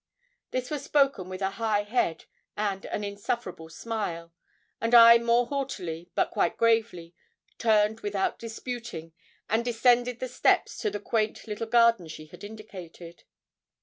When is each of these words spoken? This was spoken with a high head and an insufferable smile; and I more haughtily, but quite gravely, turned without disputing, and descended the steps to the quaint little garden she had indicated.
This 0.49 0.71
was 0.71 0.83
spoken 0.83 1.29
with 1.29 1.43
a 1.43 1.51
high 1.61 1.83
head 1.83 2.25
and 2.57 2.87
an 2.87 3.03
insufferable 3.03 3.69
smile; 3.69 4.33
and 4.81 4.95
I 4.95 5.19
more 5.19 5.45
haughtily, 5.45 6.09
but 6.15 6.31
quite 6.31 6.57
gravely, 6.57 7.13
turned 7.59 7.99
without 7.99 8.39
disputing, 8.39 9.13
and 9.47 9.63
descended 9.63 10.19
the 10.19 10.27
steps 10.27 10.79
to 10.79 10.89
the 10.89 10.99
quaint 10.99 11.45
little 11.45 11.67
garden 11.67 12.07
she 12.07 12.25
had 12.25 12.43
indicated. 12.43 13.25